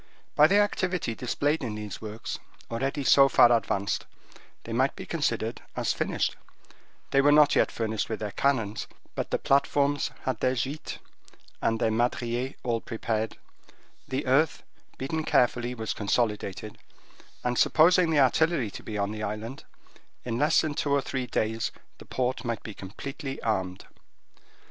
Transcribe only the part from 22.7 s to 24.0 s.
completely armed.